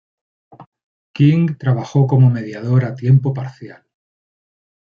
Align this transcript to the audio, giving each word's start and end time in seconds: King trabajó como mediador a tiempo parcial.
King 1.13 1.57
trabajó 1.59 2.07
como 2.07 2.31
mediador 2.31 2.85
a 2.85 2.95
tiempo 2.95 3.35
parcial. 3.35 3.83